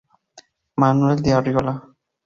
Manuel 0.77 1.21
de 1.21 1.31
Arriola. 1.31 1.93